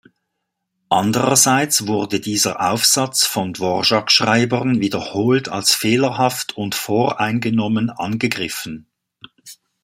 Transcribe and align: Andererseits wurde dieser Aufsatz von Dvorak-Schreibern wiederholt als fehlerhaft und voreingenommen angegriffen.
Andererseits 0.89 1.85
wurde 1.85 2.19
dieser 2.19 2.71
Aufsatz 2.71 3.23
von 3.23 3.53
Dvorak-Schreibern 3.53 4.79
wiederholt 4.79 5.47
als 5.49 5.75
fehlerhaft 5.75 6.57
und 6.57 6.73
voreingenommen 6.73 7.91
angegriffen. 7.91 8.87